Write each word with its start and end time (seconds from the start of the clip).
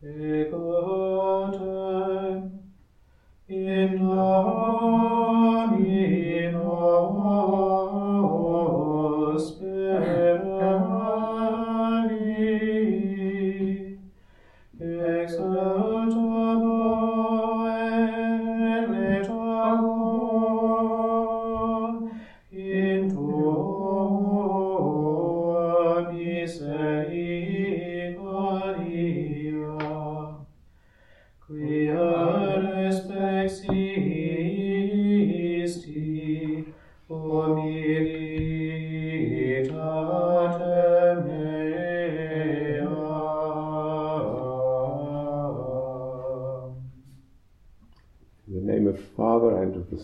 begotten 0.00 0.27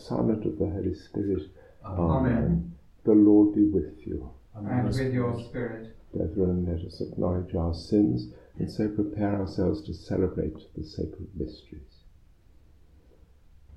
Son, 0.04 0.28
and 0.28 0.44
of 0.44 0.58
the 0.58 0.68
Holy 0.68 0.94
Spirit. 0.94 1.44
Amen. 1.82 2.74
The 3.04 3.12
Lord 3.12 3.54
be 3.54 3.64
with 3.64 4.06
you. 4.06 4.30
And 4.54 4.86
with 4.86 5.14
your 5.14 5.40
spirit. 5.40 5.96
Brethren, 6.12 6.66
let 6.68 6.86
us 6.86 7.00
acknowledge 7.00 7.54
our 7.54 7.74
sins 7.74 8.28
and 8.58 8.70
so 8.70 8.88
prepare 8.88 9.40
ourselves 9.40 9.82
to 9.86 9.94
celebrate 9.94 10.56
the 10.76 10.84
sacred 10.84 11.28
mysteries. 11.34 12.03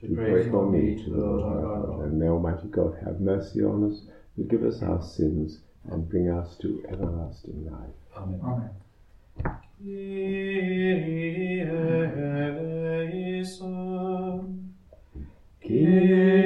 to 0.00 0.14
pray 0.14 0.48
for 0.48 0.70
me 0.70 0.96
to 1.04 1.10
the 1.10 1.16
Lord 1.16 1.42
our 1.42 1.86
God. 1.86 2.00
And 2.04 2.18
may 2.18 2.28
Almighty 2.28 2.68
God 2.68 2.96
have 3.04 3.20
mercy 3.20 3.62
on 3.62 3.92
us, 3.92 4.00
forgive 4.36 4.64
us 4.64 4.82
our 4.82 5.02
sins, 5.02 5.60
and 5.90 6.08
bring 6.08 6.30
us 6.30 6.56
to 6.58 6.82
everlasting 6.88 7.70
life. 7.70 7.94
Amen. 8.16 8.40
Amen. 8.42 8.70
Kyrie 9.82 11.60
eleison. 13.40 13.70
Kyrie 15.62 16.39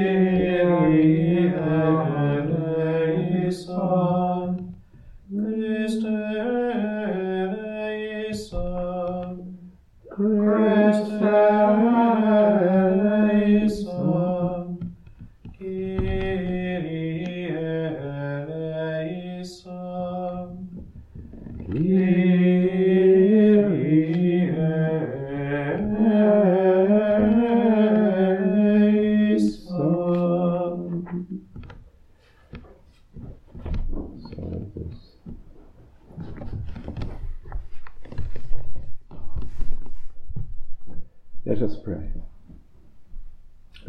us 41.64 41.76
pray. 41.82 42.10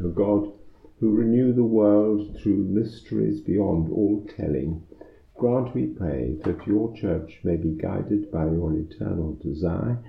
O 0.02 0.10
God, 0.10 0.52
who 1.00 1.12
renew 1.12 1.52
the 1.52 1.64
world 1.64 2.40
through 2.40 2.56
mysteries 2.56 3.42
beyond 3.42 3.92
all 3.92 4.26
telling, 4.38 4.82
grant, 5.36 5.76
we 5.76 5.88
pray, 5.88 6.38
that 6.46 6.66
your 6.66 6.96
church 6.96 7.40
may 7.44 7.58
be 7.58 7.72
guided 7.72 8.32
by 8.32 8.46
your 8.46 8.74
eternal 8.74 9.38
desire 9.42 10.00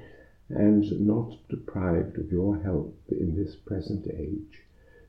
and 0.48 0.84
not 1.04 1.36
deprived 1.48 2.16
of 2.18 2.30
your 2.30 2.56
help 2.62 2.96
in 3.10 3.34
this 3.34 3.56
present 3.56 4.06
age. 4.16 4.62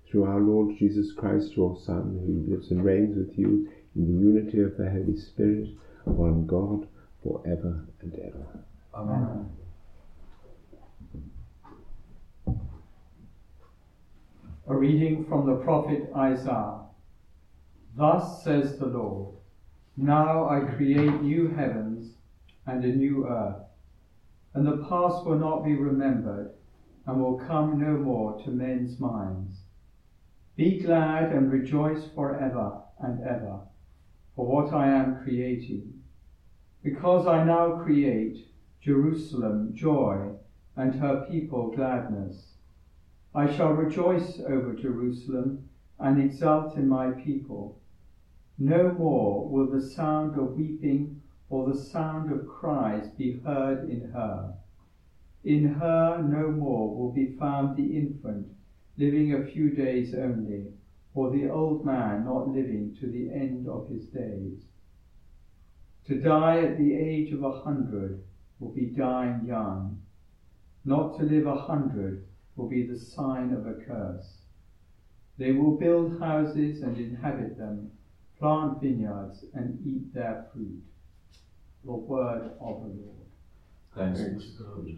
Through 0.09 0.23
our 0.23 0.39
Lord 0.39 0.77
Jesus 0.77 1.11
Christ, 1.11 1.55
your 1.55 1.77
Son, 1.85 2.19
who 2.25 2.51
lives 2.51 2.71
and 2.71 2.83
reigns 2.83 3.15
with 3.15 3.37
you 3.37 3.69
in 3.95 4.07
the 4.07 4.19
unity 4.19 4.61
of 4.61 4.77
the 4.77 4.89
Holy 4.89 5.17
Spirit, 5.17 5.69
one 6.05 6.47
God, 6.47 6.87
for 7.21 7.41
ever 7.45 7.85
and 8.01 8.15
ever. 8.15 8.63
Amen. 8.95 9.66
A 14.69 14.75
reading 14.75 15.23
from 15.23 15.45
the 15.45 15.55
prophet 15.63 16.11
Isaiah. 16.13 16.81
Thus 17.95 18.43
says 18.43 18.77
the 18.77 18.87
Lord 18.87 19.35
Now 19.95 20.49
I 20.49 20.59
create 20.75 21.21
new 21.21 21.47
heavens 21.47 22.15
and 22.65 22.83
a 22.83 22.93
new 22.93 23.27
earth, 23.27 23.63
and 24.53 24.67
the 24.67 24.85
past 24.89 25.25
will 25.25 25.37
not 25.37 25.63
be 25.63 25.73
remembered, 25.73 26.51
and 27.05 27.17
will 27.17 27.37
come 27.37 27.79
no 27.79 27.95
more 27.95 28.41
to 28.43 28.51
men's 28.51 28.99
minds. 28.99 29.61
Be 30.57 30.79
glad 30.79 31.31
and 31.31 31.49
rejoice 31.49 32.09
forever 32.13 32.81
and 32.99 33.21
ever 33.21 33.61
for 34.35 34.45
what 34.45 34.73
I 34.73 34.89
am 34.89 35.23
creating, 35.23 35.93
because 36.83 37.25
I 37.25 37.45
now 37.45 37.77
create 37.77 38.49
Jerusalem 38.81 39.73
joy 39.73 40.31
and 40.75 40.93
her 40.95 41.25
people 41.31 41.71
gladness. 41.71 42.56
I 43.37 43.45
shall 43.45 43.71
rejoice 43.71 44.39
over 44.39 44.73
Jerusalem 44.73 45.61
and 45.99 46.19
exult 46.19 46.75
in 46.75 46.87
my 46.87 47.11
people. 47.11 47.77
No 48.57 48.91
more 48.91 49.47
will 49.47 49.69
the 49.69 49.79
sound 49.79 50.35
of 50.35 50.57
weeping 50.57 51.21
or 51.47 51.63
the 51.63 51.75
sound 51.75 52.31
of 52.31 52.47
cries 52.47 53.09
be 53.09 53.33
heard 53.33 53.87
in 53.87 54.05
her. 54.05 54.55
In 55.43 55.65
her 55.65 56.27
no 56.27 56.49
more 56.49 56.91
will 56.91 57.11
be 57.13 57.25
found 57.25 57.75
the 57.75 57.95
infant 57.95 58.49
living 58.97 59.31
a 59.31 59.45
few 59.45 59.69
days 59.69 60.15
only, 60.15 60.71
or 61.13 61.29
the 61.29 61.45
old 61.45 61.85
man 61.85 62.23
not 62.23 62.49
living 62.49 62.95
to 62.95 63.07
the 63.07 63.29
end 63.29 63.67
of 63.67 63.87
his 63.87 64.07
days. 64.07 64.65
To 66.05 66.15
die 66.15 66.57
at 66.61 66.75
the 66.75 66.95
age 66.95 67.31
of 67.31 67.43
a 67.43 67.51
hundred 67.51 68.17
will 68.57 68.71
be 68.71 68.87
dying 68.87 69.45
young. 69.45 69.99
Not 70.83 71.13
to 71.17 71.23
live 71.23 71.45
a 71.45 71.53
hundred 71.53 72.23
will 72.57 72.67
be 72.67 72.85
the 72.85 72.97
sign 72.97 73.53
of 73.53 73.65
a 73.65 73.73
curse. 73.73 74.39
They 75.37 75.51
will 75.51 75.77
build 75.77 76.19
houses 76.19 76.81
and 76.81 76.97
inhabit 76.97 77.57
them, 77.57 77.91
plant 78.39 78.81
vineyards 78.81 79.45
and 79.53 79.79
eat 79.85 80.13
their 80.13 80.47
fruit. 80.51 80.81
The 81.85 81.93
word 81.93 82.51
of 82.59 82.81
the 82.81 82.87
Lord. 82.87 83.17
Thanks 83.95 84.19
be 84.19 84.97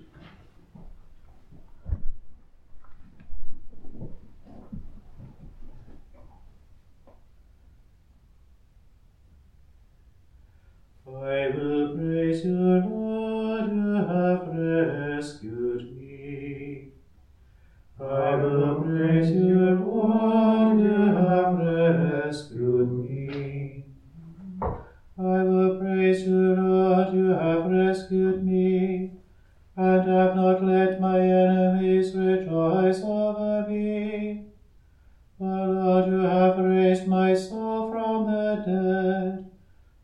dead. 38.57 39.51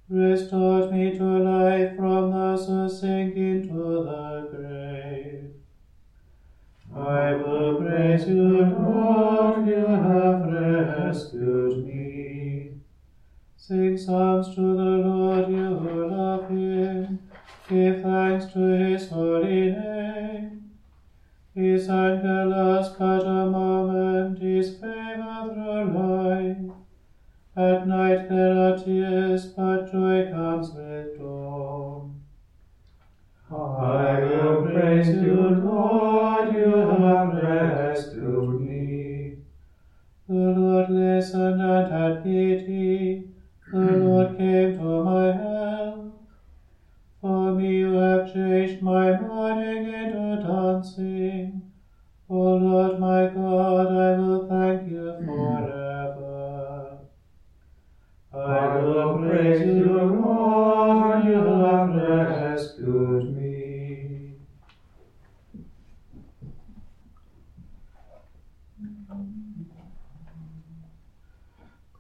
Restored 0.08 0.92
me 0.92 1.18
to 1.18 1.24
life 1.24 1.96
from 1.96 2.32
the 2.32 2.58
so 2.58 2.88
sink 2.88 3.36
into 3.36 4.04
the 4.04 4.50
grave. 4.52 5.52
I 6.96 7.34
will 7.34 7.76
praise 7.82 8.28
you, 8.28 8.66
Lord, 8.66 9.68
you 9.68 9.86
have 9.86 10.46
rescued 10.46 11.86
me. 11.86 12.72
Sing 13.58 13.98
psalms 13.98 14.54
to 14.56 14.62
the 14.62 14.92
Lord, 15.08 15.50
you 15.50 15.78
who 15.80 16.08
love 16.08 16.48
him. 16.50 17.20
Give 17.68 18.02
thanks 18.04 18.46
to 18.54 18.60
his 18.60 19.10
holy 19.10 19.72
name. 19.72 20.70
His 21.56 21.90
angelos, 21.90 22.96
Katamar. 22.96 23.65
At 27.58 27.88
night 27.88 28.28
there 28.28 28.54
are 28.54 28.78
tears, 28.78 29.46
but 29.46 29.90
joy 29.90 30.30
comes 30.30 30.72
with 30.74 31.18
dawn. 31.18 32.22
I 33.50 34.20
will 34.20 34.64
praise 34.64 35.08
you, 35.08 35.36
Lord, 35.36 35.64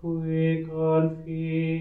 Qui 0.06 0.62
confidunt 0.62 1.75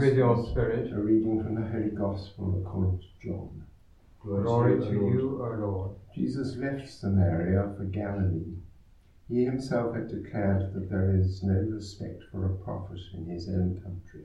with 0.00 0.16
your 0.16 0.46
spirit. 0.48 0.90
A 0.94 0.98
reading 0.98 1.42
from 1.42 1.56
the 1.56 1.68
Holy 1.68 1.90
Gospel 1.90 2.62
according 2.64 3.00
to 3.00 3.28
John. 3.28 3.66
Glory 4.22 4.80
to 4.80 4.92
you, 4.92 5.42
O 5.42 5.54
Lord. 5.60 5.90
Jesus 6.14 6.56
left 6.56 6.88
Samaria 6.88 7.74
for 7.76 7.84
Galilee. 7.84 8.56
He 9.28 9.44
himself 9.44 9.94
had 9.94 10.08
declared 10.08 10.72
that 10.72 10.88
there 10.88 11.14
is 11.14 11.42
no 11.42 11.52
respect 11.52 12.22
for 12.32 12.46
a 12.46 12.56
prophet 12.64 12.98
in 13.12 13.26
his 13.26 13.46
own 13.50 13.78
country. 13.84 14.24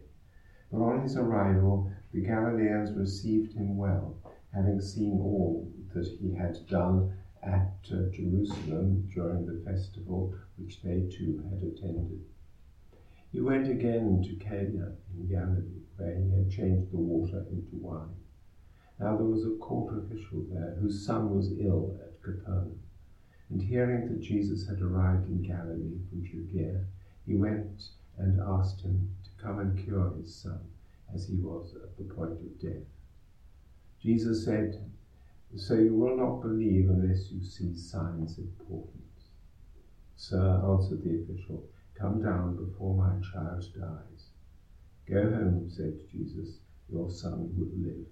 But 0.72 0.80
on 0.80 1.02
his 1.02 1.18
arrival, 1.18 1.92
the 2.14 2.22
Galileans 2.22 2.98
received 2.98 3.52
him 3.52 3.76
well, 3.76 4.16
having 4.54 4.80
seen 4.80 5.20
all 5.20 5.70
that 5.94 6.08
he 6.22 6.34
had 6.36 6.66
done 6.68 7.18
at 7.44 7.74
uh, 7.92 8.10
Jerusalem 8.14 9.10
during 9.14 9.46
the 9.46 9.62
festival 9.70 10.34
which 10.56 10.82
they 10.82 11.02
too 11.12 11.44
had 11.50 11.68
attended. 11.68 12.24
He 13.34 13.42
went 13.42 13.68
again 13.68 14.24
to 14.24 14.36
Cana 14.36 14.94
Galilee, 15.26 15.84
where 15.98 16.16
he 16.16 16.30
had 16.32 16.50
changed 16.50 16.92
the 16.92 16.98
water 16.98 17.46
into 17.52 17.76
wine. 17.76 18.16
Now 19.00 19.18
there 19.18 19.26
was 19.26 19.46
a 19.46 19.58
court 19.58 19.94
official 19.98 20.46
there 20.50 20.76
whose 20.80 21.06
son 21.06 21.36
was 21.36 21.52
ill 21.60 21.98
at 22.02 22.22
Capernaum. 22.22 22.80
And 23.50 23.62
hearing 23.62 24.08
that 24.08 24.22
Jesus 24.22 24.68
had 24.68 24.82
arrived 24.82 25.28
in 25.28 25.44
Galilee 25.44 26.00
from 26.10 26.24
Judea, 26.24 26.86
he 27.26 27.36
went 27.36 27.90
and 28.18 28.40
asked 28.42 28.82
him 28.82 29.16
to 29.24 29.44
come 29.44 29.60
and 29.60 29.78
cure 29.78 30.14
his 30.16 30.34
son, 30.34 30.60
as 31.14 31.28
he 31.28 31.36
was 31.36 31.76
at 31.76 31.98
the 31.98 32.14
point 32.14 32.32
of 32.32 32.60
death. 32.60 32.88
Jesus 34.02 34.46
said, 34.46 34.90
So 35.56 35.76
you 35.76 35.94
will 35.94 36.18
not 36.18 36.42
believe 36.42 36.90
unless 36.90 37.32
you 37.32 37.44
see 37.44 37.76
signs 37.76 38.38
of 38.38 38.68
portents. 38.68 39.30
Sir, 40.16 40.62
answered 40.66 41.04
the 41.04 41.22
official, 41.22 41.64
come 41.94 42.22
down 42.22 42.56
before 42.56 42.96
my 42.96 43.20
child 43.32 43.64
dies. 43.78 44.15
Go 45.08 45.22
home, 45.22 45.70
said 45.70 45.94
Jesus, 46.12 46.60
your 46.90 47.10
son 47.10 47.56
will 47.56 47.70
live. 47.78 48.06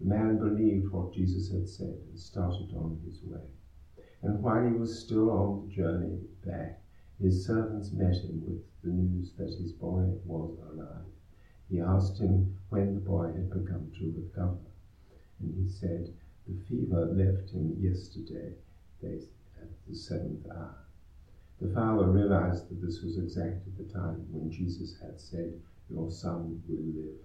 The 0.00 0.06
man 0.06 0.38
believed 0.38 0.92
what 0.92 1.12
Jesus 1.12 1.50
had 1.50 1.68
said 1.68 1.98
and 2.08 2.18
started 2.18 2.72
on 2.76 3.00
his 3.04 3.20
way. 3.24 3.42
And 4.22 4.40
while 4.42 4.64
he 4.64 4.72
was 4.72 5.04
still 5.04 5.30
on 5.30 5.66
the 5.66 5.74
journey 5.74 6.20
back, 6.44 6.80
his 7.20 7.44
servants 7.44 7.90
met 7.92 8.14
him 8.14 8.44
with 8.46 8.62
the 8.82 8.90
news 8.90 9.32
that 9.38 9.58
his 9.58 9.72
boy 9.72 10.04
was 10.24 10.56
alive. 10.70 11.06
He 11.68 11.80
asked 11.80 12.18
him 12.18 12.56
when 12.68 12.94
the 12.94 13.00
boy 13.00 13.32
had 13.32 13.50
begun 13.50 13.90
to 13.98 14.14
recover. 14.16 14.58
And 15.40 15.54
he 15.54 15.68
said, 15.68 16.14
The 16.46 16.54
fever 16.68 17.06
left 17.06 17.50
him 17.50 17.76
yesterday 17.78 18.54
at 19.02 19.68
the 19.86 19.94
seventh 19.94 20.46
hour. 20.48 20.78
The 21.60 21.74
father 21.74 22.08
realized 22.08 22.68
that 22.68 22.80
this 22.80 23.02
was 23.02 23.18
exactly 23.18 23.72
the 23.76 23.92
time 23.92 24.26
when 24.30 24.50
Jesus 24.50 24.98
had 25.00 25.20
said, 25.20 25.60
Your 25.90 26.10
son 26.10 26.62
will 26.68 27.02
live. 27.02 27.18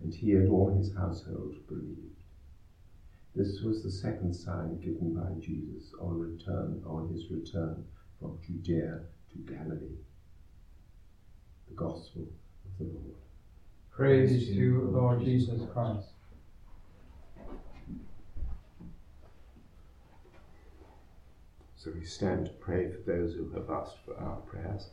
And 0.00 0.14
he 0.14 0.32
and 0.32 0.50
all 0.50 0.74
his 0.74 0.94
household 0.94 1.54
believed. 1.68 2.12
This 3.34 3.62
was 3.62 3.82
the 3.82 3.90
second 3.90 4.34
sign 4.34 4.78
given 4.80 5.14
by 5.14 5.40
Jesus 5.40 5.94
on 6.00 6.18
return 6.18 6.82
on 6.86 7.08
his 7.12 7.30
return 7.30 7.84
from 8.20 8.38
Judea 8.46 9.00
to 9.32 9.52
Galilee. 9.52 9.98
The 11.68 11.74
Gospel 11.74 12.22
of 12.64 12.78
the 12.78 12.84
Lord. 12.84 13.16
Praise 13.90 14.46
to 14.46 14.52
you, 14.52 14.90
Lord 14.92 15.24
Jesus 15.24 15.60
Christ. 15.72 16.08
So 21.76 21.90
we 21.98 22.04
stand 22.04 22.46
to 22.46 22.52
pray 22.52 22.90
for 22.90 23.10
those 23.10 23.34
who 23.34 23.50
have 23.50 23.68
asked 23.70 23.96
for 24.04 24.16
our 24.16 24.36
prayers 24.42 24.90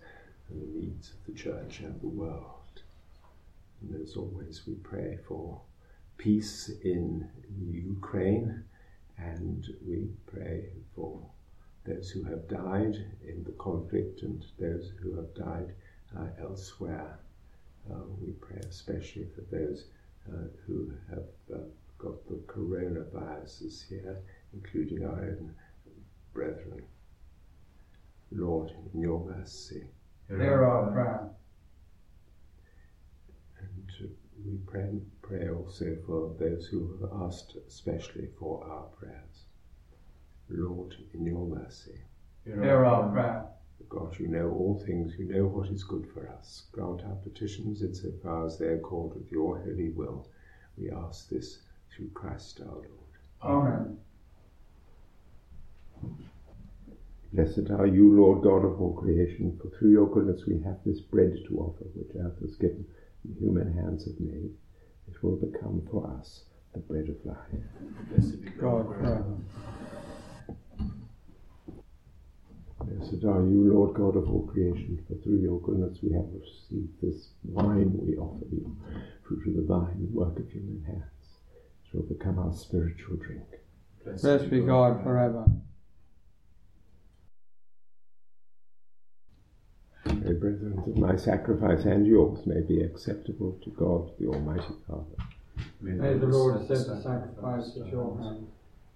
and 0.50 0.62
the 0.62 0.80
needs 0.80 1.12
of 1.12 1.26
the 1.28 1.40
church 1.40 1.82
and 1.82 2.00
the 2.02 2.08
world. 2.08 2.59
And 3.82 4.02
as 4.02 4.16
always, 4.16 4.64
we 4.68 4.76
pray 4.76 5.18
for 5.28 5.62
peace 6.18 6.70
in 6.84 7.30
Ukraine 7.58 8.64
and 9.18 9.68
we 9.86 10.10
pray 10.26 10.70
for 10.96 11.22
those 11.86 12.10
who 12.10 12.24
have 12.24 12.48
died 12.48 12.96
in 13.28 13.44
the 13.44 13.54
conflict 13.54 14.22
and 14.22 14.46
those 14.60 14.92
who 15.02 15.16
have 15.16 15.34
died 15.34 15.74
uh, 16.18 16.28
elsewhere. 16.42 17.20
Uh, 17.90 18.02
we 18.20 18.32
pray 18.34 18.60
especially 18.70 19.28
for 19.36 19.42
those 19.56 19.86
uh, 20.32 20.48
who 20.66 20.92
have 21.10 21.24
uh, 21.54 21.64
got 21.98 22.28
the 22.28 22.36
coronaviruses 22.48 23.88
here, 23.88 24.20
including 24.54 25.06
our 25.06 25.22
own 25.22 25.54
brethren. 26.34 26.84
Lord, 28.32 28.72
in 28.94 29.02
your 29.02 29.26
mercy. 29.26 29.84
Hear 30.28 30.64
our 30.64 30.92
prayer. 30.92 31.30
And 33.60 33.92
uh, 34.02 34.08
we 34.50 34.58
pray, 34.66 34.90
pray 35.22 35.50
also 35.50 35.96
for 36.06 36.34
those 36.40 36.66
who 36.68 36.98
have 37.02 37.22
asked 37.22 37.56
especially 37.68 38.30
for 38.40 38.64
our 38.68 38.86
prayers. 39.00 39.46
Lord, 40.50 40.96
in 41.14 41.26
your 41.26 41.46
mercy. 41.46 42.00
Hear 42.46 42.84
our 42.84 43.12
prayer. 43.12 43.46
God, 43.88 44.18
you 44.20 44.28
know 44.28 44.50
all 44.50 44.82
things, 44.86 45.14
you 45.18 45.26
know 45.26 45.46
what 45.46 45.70
is 45.70 45.84
good 45.84 46.08
for 46.14 46.28
us. 46.30 46.64
Grant 46.72 47.04
our 47.04 47.16
petitions 47.16 47.82
in 47.82 47.94
so 47.94 48.12
far 48.24 48.46
as 48.46 48.58
they 48.58 48.70
accord 48.70 49.16
with 49.16 49.32
your 49.32 49.60
holy 49.60 49.90
will. 49.90 50.28
We 50.78 50.90
ask 50.92 51.30
this 51.30 51.60
through 51.96 52.10
Christ 52.10 52.62
our 52.62 52.76
Lord. 52.76 52.88
Amen. 53.44 53.98
Blessed 57.34 57.70
are 57.70 57.88
you, 57.88 58.16
Lord 58.16 58.44
God 58.44 58.66
of 58.66 58.82
all 58.82 58.94
creation, 58.94 59.58
for 59.62 59.70
through 59.70 59.92
your 59.92 60.10
goodness 60.10 60.46
we 60.48 60.60
have 60.62 60.80
this 60.84 61.00
bread 61.00 61.38
to 61.48 61.60
offer, 61.60 61.86
which 61.94 62.16
earth 62.20 62.40
has 62.42 62.56
given 62.56 62.86
and 62.86 63.09
human 63.38 63.74
hands 63.74 64.06
have 64.06 64.20
made. 64.20 64.52
It 65.08 65.24
will 65.24 65.36
become 65.36 65.88
for 65.92 66.10
us 66.20 66.44
the 66.74 66.80
bread 66.80 67.10
of 67.10 67.26
life. 67.26 67.64
Blessed 68.10 68.42
be 68.42 68.50
God 68.52 68.88
forever. 68.88 69.38
Blessed 72.82 73.26
are 73.26 73.44
you, 73.44 73.72
Lord 73.74 73.96
God 73.96 74.16
of 74.16 74.30
all 74.30 74.48
creation, 74.48 75.04
for 75.08 75.16
through 75.16 75.40
your 75.40 75.60
goodness 75.62 76.00
we 76.02 76.14
have 76.14 76.26
received 76.34 77.02
this 77.02 77.30
wine 77.44 77.92
we 77.94 78.16
offer 78.18 78.46
you, 78.52 78.76
fruit 79.28 79.48
of 79.48 79.56
the 79.56 79.62
vine, 79.64 80.08
work 80.12 80.40
of 80.40 80.50
human 80.50 80.84
hands. 80.86 81.04
It 81.86 81.96
will 81.96 82.04
become 82.04 82.40
our 82.40 82.54
spiritual 82.54 83.18
drink. 83.18 83.44
Blessed 84.22 84.50
be 84.50 84.62
God 84.62 85.04
forever. 85.04 85.46
Pray, 90.22 90.34
brethren, 90.34 90.84
that 90.86 90.98
my 90.98 91.16
sacrifice 91.16 91.86
and 91.86 92.06
yours 92.06 92.46
may 92.46 92.62
be 92.62 92.82
acceptable 92.82 93.58
to 93.64 93.70
God, 93.72 94.12
the 94.20 94.28
Almighty 94.28 94.74
Father. 94.88 95.16
May 95.82 96.18
the 96.18 96.28
Lord 96.28 96.62
accept 96.62 96.88
the 96.88 97.02
sacrifice 97.02 97.78
at 97.80 97.92
your 97.92 98.18
hand 98.22 98.48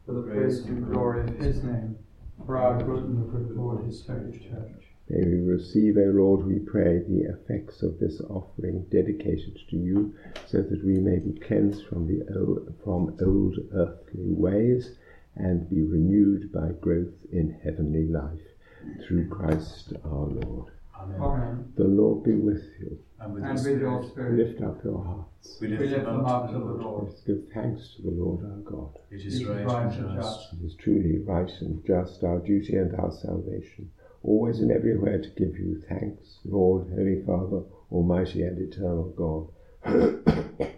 for 0.06 0.14
the 0.14 0.22
praise 0.24 0.60
and 0.66 0.86
glory 0.92 1.22
of 1.22 1.38
his 1.38 1.64
name, 1.64 1.98
for 2.46 2.58
our 2.58 2.82
good 2.84 3.04
and 3.04 3.24
the 3.24 3.28
good 3.32 3.52
of 3.52 3.60
all 3.60 3.78
his 3.78 4.06
holy 4.06 4.38
church. 4.38 4.84
May 5.10 5.26
we 5.26 5.40
receive, 5.42 5.98
O 5.98 6.12
Lord, 6.14 6.46
we 6.46 6.60
pray, 6.60 7.00
the 7.00 7.30
effects 7.30 7.84
of 7.84 8.00
this 8.00 8.22
offering 8.22 8.86
dedicated 8.90 9.60
to 9.70 9.76
you, 9.78 10.14
so 10.46 10.62
that 10.62 10.84
we 10.84 11.00
may 11.00 11.20
be 11.20 11.40
cleansed 11.40 11.86
from 11.88 12.08
the 12.08 12.24
old, 12.38 12.74
from 12.84 13.16
old 13.26 13.58
earthly 13.74 14.32
ways 14.32 14.98
and 15.36 15.70
be 15.70 15.82
renewed 15.82 16.52
by 16.52 16.70
growth 16.80 17.14
in 17.32 17.60
heavenly 17.64 18.08
life. 18.08 18.42
Through 19.08 19.30
Christ 19.30 19.94
our 20.06 20.28
Lord. 20.28 20.72
Amen. 21.04 21.22
Amen. 21.22 21.74
The 21.78 21.84
Lord 21.84 22.24
be 22.24 22.36
with 22.36 22.64
you. 22.80 22.98
And 23.20 23.34
with, 23.34 23.44
And 23.44 23.60
your 23.60 23.74
with 23.74 23.82
your 23.82 24.04
spirit, 24.04 24.12
spirit, 24.12 24.50
Lift 24.50 24.62
up 24.64 24.84
your 24.84 25.04
hearts. 25.04 25.58
we 25.62 25.68
we 25.68 25.78
lift 25.78 25.92
lift 25.92 26.06
them 26.06 26.26
up 26.26 26.48
to 26.48 26.54
the 26.54 26.60
Lord. 26.60 26.82
Lord. 26.82 27.04
Let's 27.08 27.22
give 27.22 27.42
thanks 27.54 27.96
to 27.96 28.02
the 28.04 28.12
Lord 28.12 28.44
our 28.46 28.58
God. 28.60 28.98
It 29.12 29.16
It 29.22 29.26
is 29.26 29.36
is 29.36 29.46
right 29.46 29.66
right 29.66 29.94
and 29.94 30.06
and 30.10 30.22
just. 30.22 30.54
It 30.54 30.66
is 30.66 30.76
truly 30.76 31.20
right 31.20 31.52
and 31.62 31.86
just, 31.86 32.24
our 32.24 32.40
duty 32.40 32.76
and 32.76 32.94
our 32.96 33.12
salvation, 33.12 33.92
always 34.24 34.60
and 34.60 34.72
everywhere 34.72 35.22
to 35.22 35.30
give 35.30 35.58
you 35.58 35.82
thanks, 35.88 36.40
Lord, 36.46 36.88
Holy 36.90 37.22
Father, 37.26 37.64
Almighty 37.92 38.42
and 38.44 38.58
eternal 38.60 39.10
God. 39.16 39.50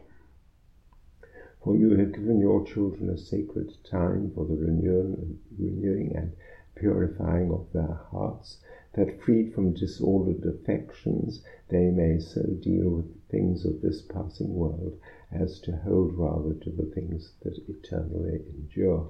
For 1.64 1.76
you 1.76 1.96
have 1.98 2.14
given 2.14 2.40
your 2.40 2.64
children 2.66 3.10
a 3.10 3.18
sacred 3.18 3.72
time 3.90 4.32
for 4.36 4.46
the 4.46 4.54
renewing, 4.56 5.40
renewing 5.58 6.14
and 6.16 6.32
purifying 6.76 7.50
of 7.52 7.66
their 7.74 8.00
hearts, 8.12 8.60
that 8.96 9.22
freed 9.22 9.54
from 9.54 9.74
disordered 9.74 10.46
affections, 10.46 11.44
they 11.70 11.92
may 11.92 12.18
so 12.20 12.42
deal 12.62 12.90
with 12.90 13.14
the 13.14 13.20
things 13.30 13.66
of 13.66 13.82
this 13.82 14.02
passing 14.02 14.54
world 14.54 14.98
as 15.32 15.60
to 15.60 15.76
hold 15.78 16.18
rather 16.18 16.54
to 16.54 16.70
the 16.72 16.90
things 16.96 17.34
that 17.44 17.58
eternally 17.68 18.42
endure. 18.58 19.10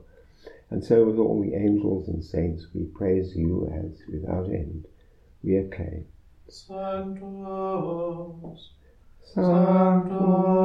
And 0.70 0.84
so, 0.84 1.06
with 1.06 1.18
all 1.18 1.42
the 1.42 1.54
angels 1.54 2.08
and 2.08 2.24
saints, 2.24 2.68
we 2.74 2.86
praise 2.86 3.36
you 3.36 3.68
as 3.68 4.01
without 4.12 4.50
end 4.50 4.88
we 5.44 5.58
acclaim. 5.58 6.06
Sanctus, 6.48 7.22
Sanctus, 9.22 10.65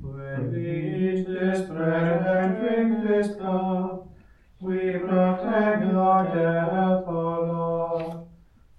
When 0.00 0.52
we 0.52 1.18
eat 1.18 1.26
this 1.26 1.68
bread 1.68 2.24
and 2.24 2.60
drink 2.60 3.08
this 3.08 3.36
cup, 3.36 4.08
we 4.60 4.92
proclaim 4.92 5.90
your 5.90 6.24
death, 6.24 7.04
O 7.06 7.10
Lord, 7.52 8.26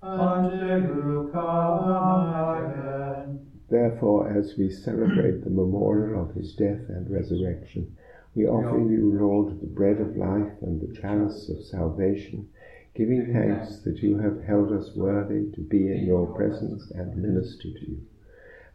until 0.02 0.80
you 0.80 1.30
come 1.34 2.64
again. 2.64 3.52
Therefore, 3.70 4.30
as 4.32 4.56
we 4.58 4.70
celebrate 4.70 5.44
the 5.44 5.50
memorial 5.50 6.24
of 6.24 6.36
his 6.36 6.54
death 6.56 6.88
and 6.88 7.10
resurrection, 7.10 7.98
we 8.34 8.48
offer 8.48 8.80
you, 8.80 9.18
Lord, 9.20 9.60
the 9.60 9.68
bread 9.68 10.00
of 10.00 10.16
life 10.16 10.54
and 10.62 10.80
the 10.80 10.98
chalice 11.02 11.50
of 11.50 11.66
salvation, 11.66 12.48
giving 12.96 13.34
thanks 13.34 13.80
that 13.80 13.98
you 13.98 14.18
have 14.20 14.42
held 14.46 14.72
us 14.72 14.96
worthy 14.96 15.52
to 15.52 15.62
be 15.62 15.92
in 15.92 16.06
your 16.06 16.28
presence 16.34 16.90
and 16.92 17.22
minister 17.22 17.70
to 17.74 17.90
you. 17.92 18.09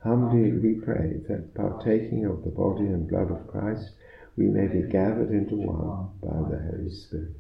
Humbly 0.05 0.53
we 0.53 0.75
pray 0.75 1.23
that, 1.29 1.55
partaking 1.55 2.27
of 2.27 2.45
the 2.45 2.51
body 2.51 2.85
and 2.85 3.09
blood 3.09 3.31
of 3.31 3.47
Christ, 3.47 3.93
we 4.37 4.49
may 4.49 4.67
be 4.67 4.83
gathered 4.83 5.31
into 5.31 5.57
one 5.57 6.11
by 6.23 6.47
the 6.51 6.63
Holy 6.63 6.91
Spirit. 6.91 7.33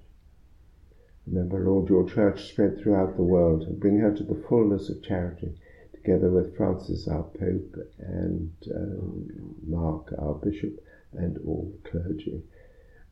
Remember, 1.26 1.58
Lord, 1.58 1.90
your 1.90 2.08
church 2.08 2.48
spread 2.48 2.78
throughout 2.78 3.16
the 3.16 3.22
world 3.22 3.64
and 3.64 3.78
bring 3.78 3.98
her 3.98 4.14
to 4.14 4.22
the 4.22 4.42
fullness 4.48 4.88
of 4.88 5.02
charity, 5.02 5.52
together 5.92 6.30
with 6.30 6.56
Francis, 6.56 7.06
our 7.06 7.24
Pope, 7.24 7.76
and 7.98 8.50
um, 8.74 9.56
Mark, 9.66 10.14
our 10.18 10.34
Bishop, 10.34 10.82
and 11.12 11.36
all 11.46 11.70
the 11.70 11.90
clergy. 11.90 12.42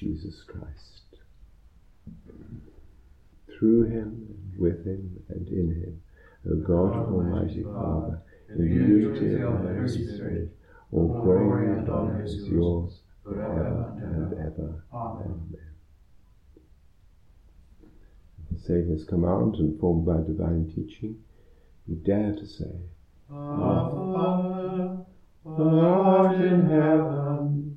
Jesus 0.00 0.42
Christ. 0.44 1.04
through 3.58 3.82
him, 3.82 4.26
and 4.30 4.58
with 4.58 4.86
him, 4.86 5.22
and 5.28 5.46
in 5.48 5.68
him. 5.74 6.00
O 6.50 6.54
God, 6.56 6.96
Almighty 6.96 7.62
Father, 7.62 8.22
in 8.48 8.56
the 8.56 8.64
unity 8.66 9.34
of 9.42 9.62
the 9.62 9.74
Holy 9.74 9.88
Spirit, 9.88 10.56
all 10.90 11.08
glory 11.22 11.66
and 11.70 11.86
honor 11.90 12.24
is 12.24 12.48
yours 12.48 13.00
forever 13.22 13.92
and 14.00 14.32
ever. 14.32 14.82
Amen. 14.94 15.26
Amen. 15.26 15.60
The 18.50 18.58
Saviour's 18.58 19.04
command, 19.04 19.56
informed 19.56 20.06
by 20.06 20.22
divine 20.26 20.72
teaching, 20.74 21.18
we 21.86 21.96
dare 21.96 22.32
to 22.32 22.46
say, 22.46 22.72
Our 23.30 23.90
Father, 23.90 25.04
who 25.44 25.78
art 25.80 26.36
in 26.36 26.62
heaven, 26.70 27.76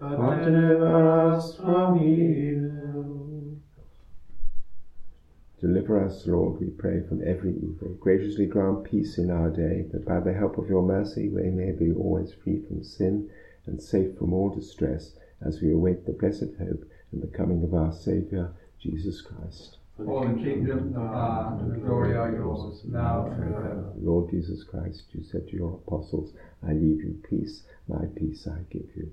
but 0.00 0.44
deliver 0.44 1.30
us 1.30 1.56
from 1.56 2.02
evil. 2.02 3.58
Deliver 5.60 6.02
us, 6.02 6.26
Lord, 6.26 6.58
we 6.58 6.70
pray, 6.70 7.02
from 7.06 7.20
every 7.22 7.54
evil. 7.56 7.90
Graciously 8.00 8.46
grant 8.46 8.84
peace 8.84 9.18
in 9.18 9.30
our 9.30 9.50
day, 9.50 9.84
that 9.92 10.06
by 10.06 10.18
the 10.20 10.32
help 10.32 10.56
of 10.56 10.70
your 10.70 10.82
mercy 10.82 11.28
we 11.28 11.50
may 11.50 11.72
be 11.72 11.92
always 11.92 12.32
free 12.32 12.62
from 12.66 12.82
sin 12.82 13.28
and 13.66 13.82
safe 13.82 14.16
from 14.16 14.32
all 14.32 14.48
distress, 14.48 15.12
as 15.42 15.60
we 15.60 15.70
await 15.70 16.06
the 16.06 16.12
blessed 16.12 16.54
hope 16.58 16.88
and 17.12 17.22
the 17.22 17.26
coming 17.26 17.62
of 17.62 17.74
our 17.74 17.92
Saviour, 17.92 18.54
Jesus 18.78 19.20
Christ. 19.20 19.76
For 19.98 20.26
the 20.26 20.42
kingdom, 20.42 20.94
the 20.94 20.98
power, 20.98 21.58
and 21.60 21.72
the 21.72 21.76
glory 21.76 22.16
are 22.16 22.32
yours, 22.32 22.82
now 22.86 23.26
and 23.26 23.36
forever. 23.54 23.92
Lord 24.00 24.30
Jesus 24.30 24.64
Christ, 24.64 25.02
you 25.12 25.22
said 25.22 25.46
to 25.48 25.56
your 25.56 25.74
apostles, 25.86 26.32
I 26.66 26.72
leave 26.72 27.02
you 27.02 27.20
peace, 27.28 27.64
my 27.86 28.06
peace 28.16 28.46
I 28.46 28.62
give 28.70 28.88
you. 28.96 29.12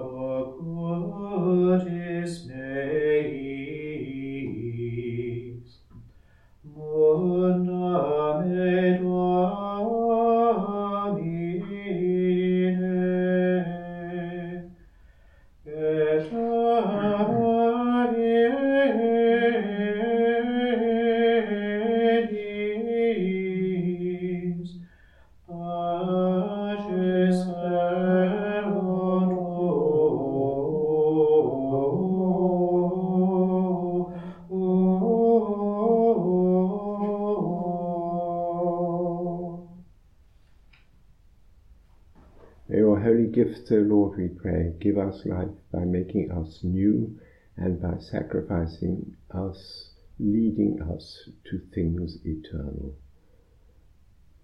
Lord, 44.11 44.29
we 44.29 44.39
pray, 44.39 44.73
give 44.81 44.97
us 44.97 45.25
life 45.25 45.47
by 45.71 45.85
making 45.85 46.31
us 46.31 46.59
new 46.63 47.17
and 47.55 47.81
by 47.81 47.97
sacrificing 47.97 49.15
us, 49.33 49.91
leading 50.19 50.81
us 50.81 51.29
to 51.49 51.61
things 51.73 52.17
eternal. 52.25 52.93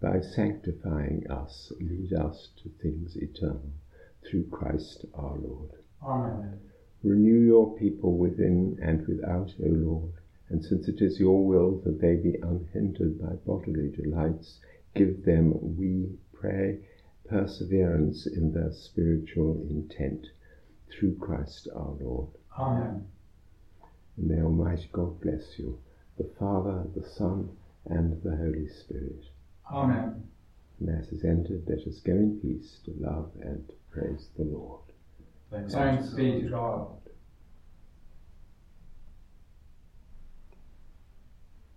By 0.01 0.21
sanctifying 0.21 1.25
us, 1.29 1.73
lead 1.81 2.13
us 2.13 2.49
to 2.63 2.69
things 2.81 3.17
eternal. 3.17 3.73
Through 4.29 4.47
Christ 4.51 5.05
our 5.13 5.37
Lord. 5.37 5.71
Amen. 6.01 6.59
Renew 7.03 7.45
your 7.45 7.75
people 7.75 8.17
within 8.17 8.77
and 8.81 9.05
without, 9.05 9.51
O 9.61 9.67
Lord, 9.67 10.13
and 10.49 10.63
since 10.63 10.87
it 10.87 11.01
is 11.01 11.19
your 11.19 11.45
will 11.45 11.81
that 11.83 11.99
they 11.99 12.15
be 12.15 12.37
unhindered 12.41 13.19
by 13.19 13.33
bodily 13.45 13.89
delights, 13.89 14.61
give 14.95 15.25
them, 15.25 15.77
we 15.77 16.07
pray, 16.33 16.79
perseverance 17.29 18.25
in 18.27 18.53
their 18.53 18.71
spiritual 18.71 19.65
intent. 19.69 20.27
Through 20.89 21.17
Christ 21.17 21.67
our 21.75 21.95
Lord. 21.99 22.29
Amen. 22.57 23.05
And 24.15 24.27
may 24.27 24.41
Almighty 24.41 24.89
God 24.91 25.19
bless 25.21 25.59
you, 25.59 25.77
the 26.17 26.29
Father, 26.39 26.85
the 26.95 27.07
Son, 27.07 27.49
and 27.85 28.21
the 28.23 28.35
Holy 28.35 28.67
Spirit. 28.67 29.25
Amen. 29.71 30.23
Mass 30.79 31.07
is 31.09 31.23
ended. 31.23 31.65
Let 31.67 31.87
us 31.87 31.99
go 31.99 32.13
in 32.13 32.39
peace 32.39 32.79
to 32.85 32.93
love 32.99 33.31
and 33.41 33.69
praise 33.91 34.29
the 34.37 34.43
Lord. 34.45 34.81
Thanks 35.51 36.13
be 36.13 36.41
to 36.41 36.49
God. 36.49 36.87